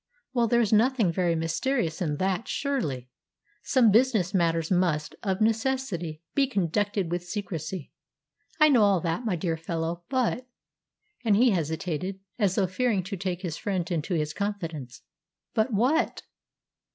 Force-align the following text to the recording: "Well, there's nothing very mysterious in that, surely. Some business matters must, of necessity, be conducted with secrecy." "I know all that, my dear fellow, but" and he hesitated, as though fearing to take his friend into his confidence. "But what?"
"Well, 0.33 0.47
there's 0.47 0.73
nothing 0.73 1.11
very 1.13 1.35
mysterious 1.35 2.01
in 2.01 2.17
that, 2.17 2.47
surely. 2.47 3.11
Some 3.61 3.91
business 3.91 4.33
matters 4.33 4.71
must, 4.71 5.13
of 5.21 5.41
necessity, 5.41 6.23
be 6.33 6.47
conducted 6.47 7.11
with 7.11 7.23
secrecy." 7.23 7.91
"I 8.59 8.69
know 8.69 8.81
all 8.81 8.99
that, 9.01 9.25
my 9.25 9.35
dear 9.35 9.57
fellow, 9.57 10.01
but" 10.09 10.47
and 11.23 11.35
he 11.35 11.51
hesitated, 11.51 12.19
as 12.39 12.55
though 12.55 12.65
fearing 12.65 13.03
to 13.03 13.15
take 13.15 13.43
his 13.43 13.57
friend 13.57 13.91
into 13.91 14.15
his 14.15 14.33
confidence. 14.33 15.03
"But 15.53 15.71
what?" 15.71 16.23